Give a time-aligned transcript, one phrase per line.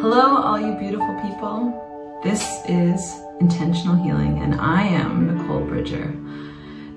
[0.00, 2.20] Hello, all you beautiful people.
[2.24, 6.16] This is Intentional Healing, and I am Nicole Bridger.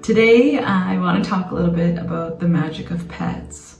[0.01, 3.79] Today, I want to talk a little bit about the magic of pets,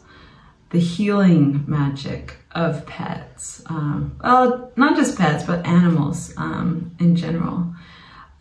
[0.71, 3.63] the healing magic of pets.
[3.67, 7.73] Um, well, not just pets, but animals um, in general.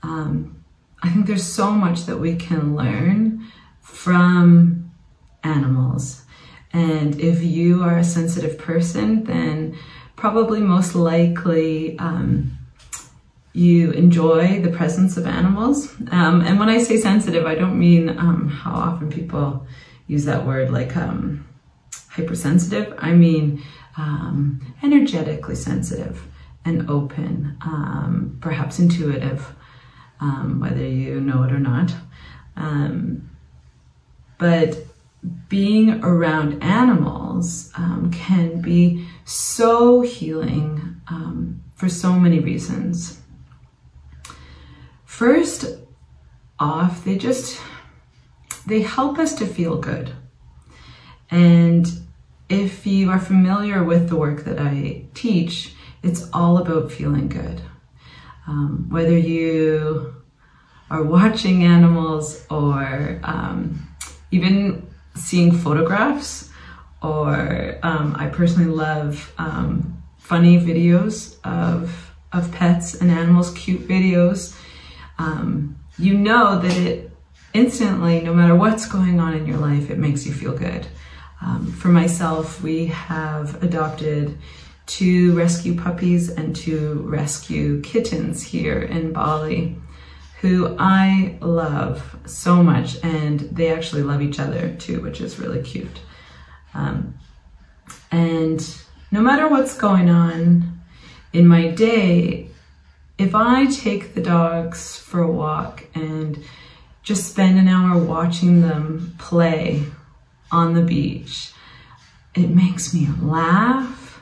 [0.03, 0.65] Um,
[1.01, 3.47] I think there's so much that we can learn
[3.81, 4.91] from
[5.45, 6.23] animals.
[6.73, 9.79] And if you are a sensitive person, then
[10.23, 12.57] probably most likely um,
[13.55, 15.93] you enjoy the presence of animals.
[16.13, 19.67] Um, and when I say sensitive, I don't mean um, how often people
[20.07, 21.45] use that word like um,
[22.09, 22.95] hypersensitive.
[22.99, 23.65] I mean
[23.97, 26.25] um, energetically sensitive
[26.65, 29.41] and open, um, perhaps intuitive,
[30.61, 31.91] whether you know it or not.
[34.39, 34.87] but
[35.49, 43.21] being around animals um, can be so healing um, for so many reasons.
[45.05, 45.79] First
[46.59, 47.61] off, they just
[48.67, 50.13] they help us to feel good.
[51.31, 51.87] And
[52.49, 57.61] if you are familiar with the work that I teach, it's all about feeling good.
[58.47, 60.15] Um, whether you
[60.91, 63.89] are watching animals or um,
[64.31, 66.51] even seeing photographs
[67.03, 74.57] or um, I personally love um, funny videos of, of pets and animals, cute videos.
[75.19, 77.11] Um, you know that it
[77.53, 80.87] instantly, no matter what's going on in your life, it makes you feel good.
[81.41, 84.39] Um, for myself, we have adopted
[84.87, 89.77] two rescue puppies and two rescue kittens here in Bali
[90.43, 95.63] who I love so much, and they actually love each other too, which is really
[95.63, 96.01] cute.
[96.75, 97.15] Um,
[98.11, 98.61] and
[99.13, 100.81] no matter what's going on
[101.33, 102.49] in my day,
[103.19, 106.43] if I take the dogs for a walk and
[107.05, 109.85] just spend an hour watching them play
[110.51, 111.53] on the beach,
[112.35, 114.21] it makes me laugh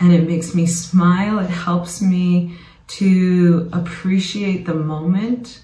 [0.00, 1.38] and it makes me smile.
[1.40, 2.56] It helps me
[2.98, 5.62] to appreciate the moment.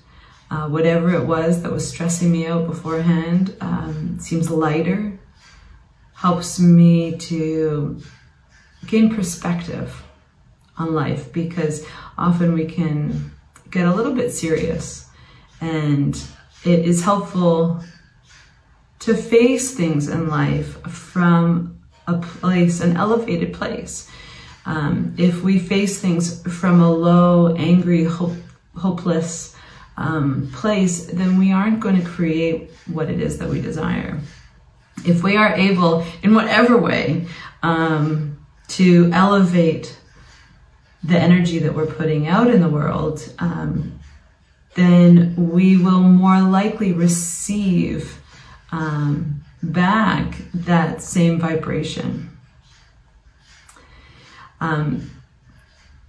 [0.50, 5.16] Uh, whatever it was that was stressing me out beforehand um, seems lighter,
[6.14, 8.00] helps me to
[8.86, 10.02] gain perspective
[10.76, 11.86] on life because
[12.18, 13.30] often we can
[13.70, 15.08] get a little bit serious
[15.60, 16.20] and
[16.64, 17.80] it is helpful
[18.98, 24.10] to face things in life from a place, an elevated place.
[24.66, 28.36] Um, if we face things from a low, angry, hope,
[28.76, 29.56] hopeless
[29.96, 34.20] um, place, then we aren't going to create what it is that we desire.
[35.04, 37.26] If we are able, in whatever way,
[37.62, 39.98] um, to elevate
[41.02, 43.98] the energy that we're putting out in the world, um,
[44.74, 48.20] then we will more likely receive
[48.72, 52.29] um, back that same vibration.
[54.60, 55.10] Um,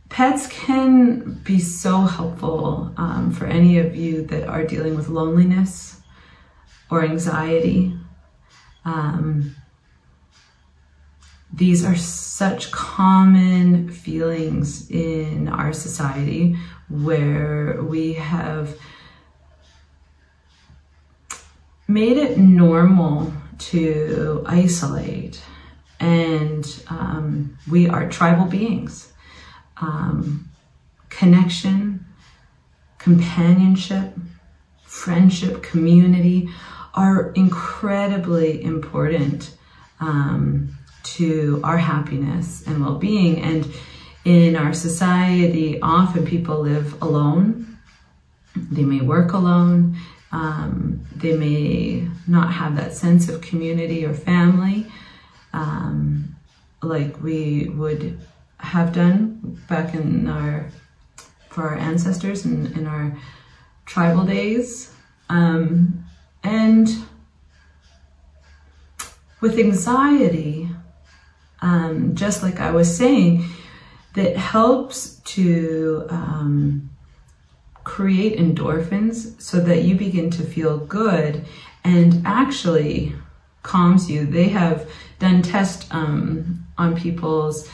[0.10, 6.02] pets can be so helpful um, for any of you that are dealing with loneliness
[6.90, 7.94] or anxiety.
[8.84, 9.56] Um,
[11.54, 16.58] these are such common feelings in our society
[16.90, 18.78] where we have
[21.88, 25.42] made it normal to isolate
[26.02, 29.14] and um, we are tribal beings.
[29.78, 30.50] Um,
[31.10, 32.06] connection,
[32.98, 34.14] companionship,
[34.84, 36.50] friendship, community
[36.96, 39.56] are incredibly important
[40.00, 43.40] um, to our happiness and well being.
[43.42, 43.72] And
[44.26, 47.78] in our society, often people live alone.
[48.56, 49.98] They may work alone.
[50.32, 54.88] Um, they may not have that sense of community or family
[55.54, 56.36] um,
[56.82, 58.20] like we would
[58.58, 60.70] have done back in our
[61.50, 63.18] for our ancestors and in, our
[63.86, 64.94] tribal days.
[65.28, 66.06] Um,
[66.44, 66.88] and
[69.42, 70.70] with anxiety,
[71.62, 73.46] um, just like I was saying,
[74.14, 76.90] that helps to um,
[77.84, 81.46] create endorphins so that you begin to feel good
[81.84, 83.14] and actually
[83.64, 84.26] calms you.
[84.26, 84.90] They have
[85.22, 87.70] done tests um, on people's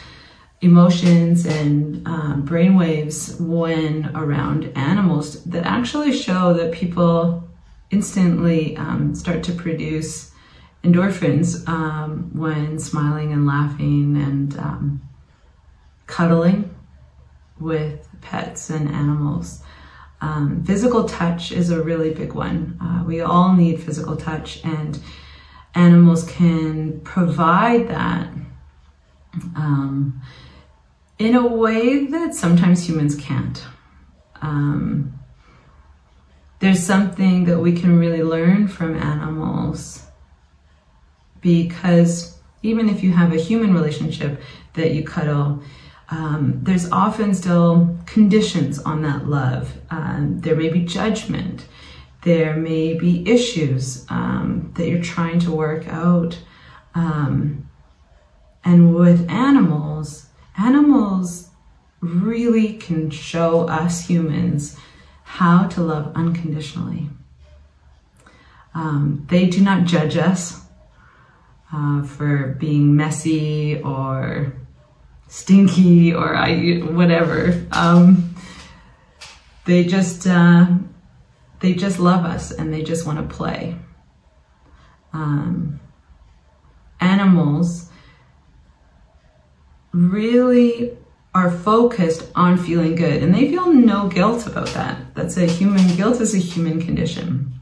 [0.61, 7.47] emotions and um, brain waves when around animals that actually show that people
[7.89, 10.31] instantly um, start to produce
[10.83, 15.01] endorphins um, when smiling and laughing and um,
[16.05, 16.75] cuddling
[17.59, 19.61] with pets and animals.
[20.19, 22.77] Um, physical touch is a really big one.
[22.81, 24.99] Uh, we all need physical touch, and
[25.77, 28.27] animals can provide that
[29.55, 30.21] um,
[31.19, 33.63] in a way that sometimes humans can't.
[34.41, 35.13] Um,
[36.59, 40.03] there's something that we can really learn from animals
[41.41, 44.41] because even if you have a human relationship
[44.73, 45.61] that you cuddle,
[46.09, 49.73] um, there's often still conditions on that love.
[49.91, 51.65] Um, there may be judgment.
[52.27, 56.37] There may be issues um, that you're trying to work out.
[56.93, 57.69] Um,
[58.65, 60.25] and with animals,
[60.57, 61.51] animals
[62.01, 64.75] really can show us humans
[65.23, 67.09] how to love unconditionally.
[68.73, 70.59] Um, they do not judge us
[71.71, 74.51] uh, for being messy or
[75.29, 77.65] stinky or I whatever.
[77.71, 78.35] Um,
[79.63, 80.67] they just uh,
[81.59, 83.75] they just love us and they just want to play.
[85.13, 85.79] Um,
[86.99, 87.89] animals
[89.91, 90.97] really
[91.33, 95.13] are focused on feeling good and they feel no guilt about that.
[95.15, 97.53] That's a human guilt is a human condition.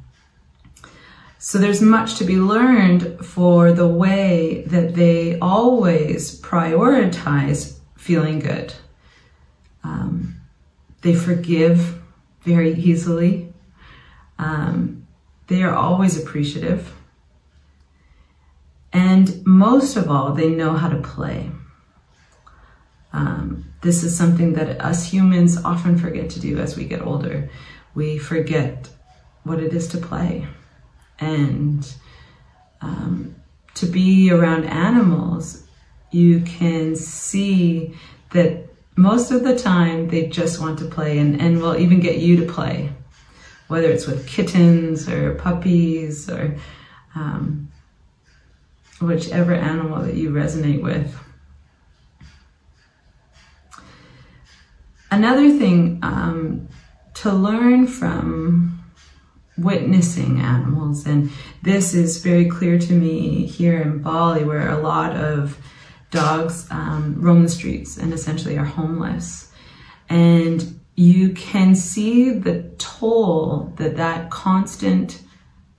[1.38, 8.74] So there's much to be learned for the way that they always prioritize feeling good.
[9.84, 10.38] Um,
[11.02, 12.02] they forgive
[12.42, 13.45] very easily.
[14.38, 15.08] Um,
[15.48, 16.94] they are always appreciative.
[18.92, 21.52] And most of all, they know how to play.
[23.14, 27.50] Um, this is something that us humans often forget to do as we get older.
[27.94, 28.90] We forget
[29.44, 30.48] what it is to play
[31.20, 31.94] and
[32.82, 33.36] um,
[33.76, 35.64] to be around animals,
[36.12, 37.96] you can see
[38.32, 42.18] that most of the time they just want to play and, and will even get
[42.18, 42.92] you to play,
[43.68, 46.56] whether it's with kittens or puppies or
[47.16, 47.72] um,
[49.02, 51.16] whichever animal that you resonate with.
[55.12, 56.68] Another thing um,
[57.16, 58.84] to learn from
[59.58, 61.06] witnessing animals.
[61.06, 61.32] And
[61.64, 65.58] this is very clear to me here in Bali, where a lot of
[66.12, 69.52] dogs um, roam the streets and essentially are homeless.
[70.10, 75.22] And you can see the toll that that constant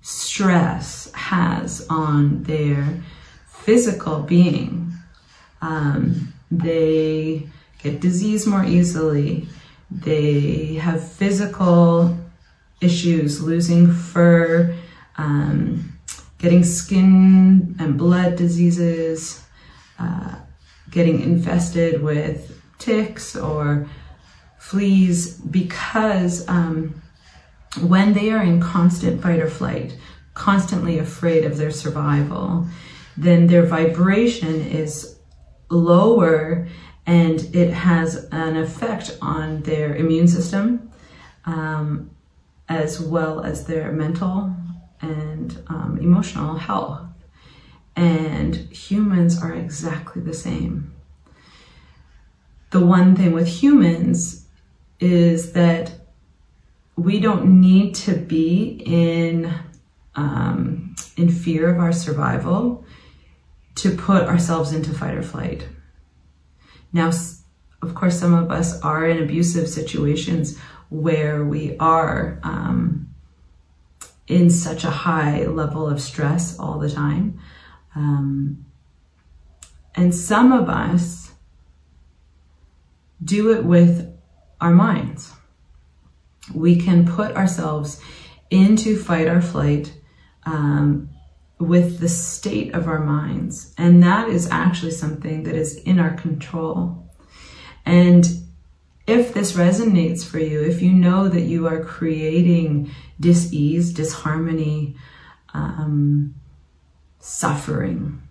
[0.03, 3.03] stress has on their
[3.49, 4.93] physical being.
[5.63, 7.49] Um, they
[7.83, 9.49] get disease more easily.
[9.91, 12.17] They have physical
[12.81, 14.77] issues, losing fur,
[15.17, 15.99] um,
[16.39, 19.43] getting skin and blood diseases,
[19.99, 20.35] uh,
[20.91, 23.89] getting infested with ticks or
[24.69, 27.03] fleas because um,
[27.83, 29.97] when they are in constant fight or flight,
[30.35, 32.67] constantly afraid of their survival,
[33.17, 35.17] then their vibration is
[35.71, 36.69] lower
[37.07, 40.91] and it has an effect on their immune system.
[41.45, 42.11] Um,
[42.69, 44.55] as well as their mental
[45.01, 47.03] and um, emotional health.
[47.95, 50.93] And humans are exactly the same.
[52.71, 54.46] The one thing with humans
[55.01, 55.93] is that
[56.97, 59.53] we don't need to be in
[60.15, 62.85] um, in fear of our survival
[63.75, 65.69] to put ourselves into fight or flight.
[66.93, 67.11] Now,
[67.83, 73.15] of course, some of us are in abusive situations where we are um,
[74.27, 77.39] in such a high level of stress all the time.
[77.95, 78.65] Um,
[79.95, 81.33] and some of us
[83.23, 84.06] do it with
[84.61, 85.33] our minds.
[86.55, 88.01] We can put ourselves
[88.51, 89.93] into fight or flight
[90.45, 91.11] um,
[91.59, 93.75] with the state of our minds.
[93.77, 97.11] And that is actually something that is in our control.
[97.85, 98.27] And
[99.07, 104.97] if this resonates for you, if you know that you are creating dis-ease, disharmony,
[105.55, 106.35] um,
[107.19, 108.23] suffering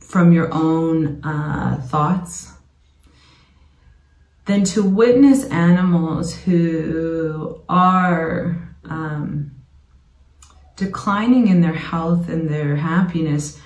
[0.00, 2.53] from your own uh, thoughts,
[4.46, 9.52] then to witness animals who are um,
[10.76, 13.60] declining in their health and their happiness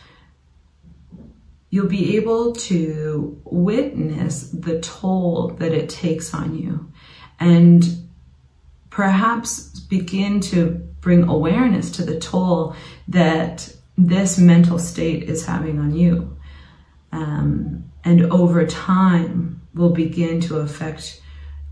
[1.70, 6.90] you'll be able to witness the toll that it takes on you
[7.38, 7.84] and
[8.90, 10.70] perhaps begin to
[11.00, 12.74] bring awareness to the toll
[13.06, 16.36] that this mental state is having on you.
[17.12, 21.20] Um, and over time, will begin to affect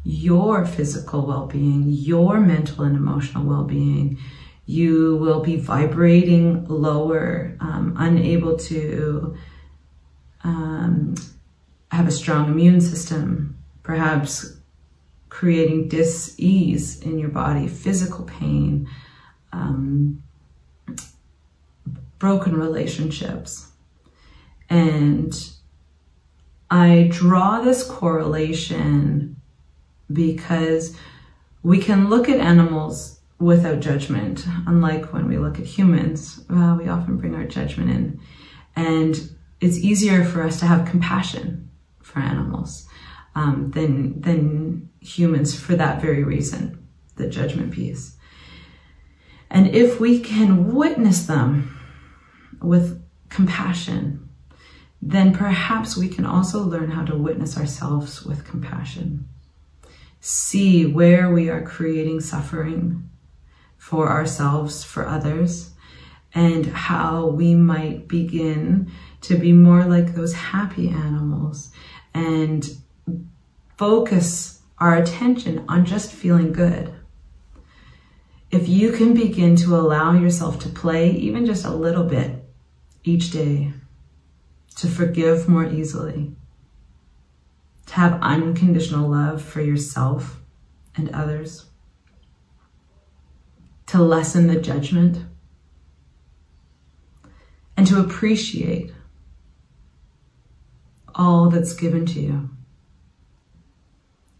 [0.04, 4.18] your physical well being, your mental and emotional well being.
[4.66, 9.36] You will be vibrating lower, um, unable to
[10.42, 11.14] um,
[11.90, 14.56] have a strong immune system, perhaps
[15.28, 18.88] creating dis-ease in your body, physical pain,
[19.52, 20.22] um,
[22.18, 23.68] broken relationships.
[24.68, 25.55] And
[26.70, 29.36] I draw this correlation
[30.12, 30.96] because
[31.62, 36.44] we can look at animals without judgment, unlike when we look at humans.
[36.48, 38.20] We often bring our judgment in.
[38.74, 39.16] And
[39.60, 41.70] it's easier for us to have compassion
[42.02, 42.86] for animals
[43.34, 48.16] um, than, than humans for that very reason, the judgment piece.
[49.50, 51.78] And if we can witness them
[52.60, 54.25] with compassion,
[55.00, 59.28] then perhaps we can also learn how to witness ourselves with compassion.
[60.20, 63.08] See where we are creating suffering
[63.76, 65.74] for ourselves, for others,
[66.34, 68.90] and how we might begin
[69.22, 71.70] to be more like those happy animals
[72.12, 72.68] and
[73.76, 76.92] focus our attention on just feeling good.
[78.50, 82.44] If you can begin to allow yourself to play even just a little bit
[83.04, 83.72] each day,
[84.76, 86.34] to forgive more easily,
[87.86, 90.40] to have unconditional love for yourself
[90.94, 91.66] and others,
[93.86, 95.24] to lessen the judgment,
[97.76, 98.92] and to appreciate
[101.14, 102.50] all that's given to you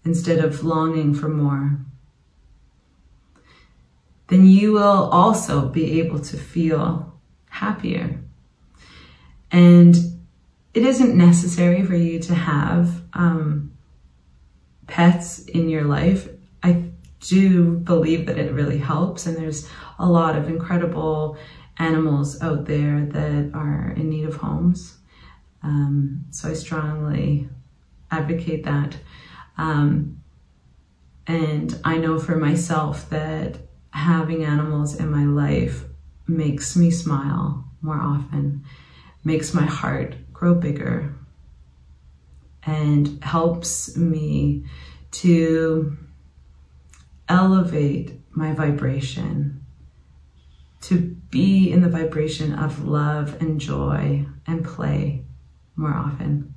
[0.05, 1.79] instead of longing for more,
[4.29, 8.21] then you will also be able to feel happier.
[9.51, 10.16] And
[10.77, 13.73] it isn't necessary for you to have um,
[14.87, 16.29] pets in your life.
[16.63, 16.91] I
[17.21, 19.67] do believe that it really helps, and there's
[19.99, 21.39] a lot of incredible
[21.79, 24.99] animals out there that are in need of homes.
[25.63, 27.49] Um, so I strongly
[28.11, 28.99] advocate that.
[29.57, 30.21] Um,
[31.27, 33.57] and I know for myself that
[33.95, 35.85] having animals in my life
[36.27, 38.63] makes me smile more often,
[39.25, 41.15] makes my heart grow bigger,
[42.63, 44.63] and helps me
[45.11, 45.97] to
[47.27, 49.65] elevate my vibration,
[50.83, 50.99] to
[51.31, 55.25] be in the vibration of love and joy and play
[55.75, 56.55] more often.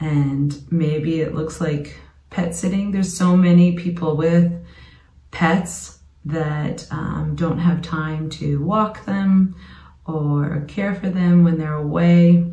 [0.00, 2.00] And maybe it looks like
[2.30, 2.90] pet sitting.
[2.90, 4.50] There's so many people with
[5.30, 9.54] pets that um, don't have time to walk them
[10.06, 12.52] or care for them when they're away.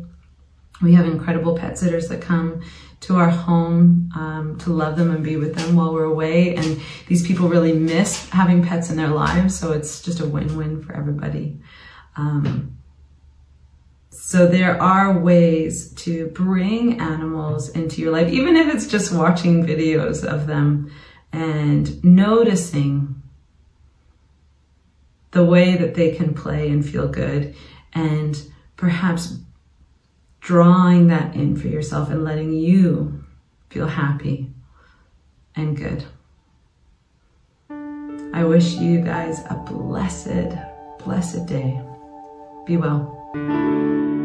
[0.82, 2.62] We have incredible pet sitters that come
[3.00, 6.56] to our home um, to love them and be with them while we're away.
[6.56, 9.58] And these people really miss having pets in their lives.
[9.58, 11.60] So it's just a win-win for everybody.
[12.16, 12.78] Um,
[14.10, 19.66] so there are ways to bring animals into your life, even if it's just watching
[19.66, 20.90] videos of them
[21.32, 23.22] and noticing
[25.34, 27.54] the way that they can play and feel good
[27.92, 28.40] and
[28.76, 29.38] perhaps
[30.40, 33.24] drawing that in for yourself and letting you
[33.68, 34.48] feel happy
[35.56, 36.04] and good.
[38.32, 40.56] I wish you guys a blessed,
[41.04, 41.80] blessed day.
[42.64, 44.22] Be well.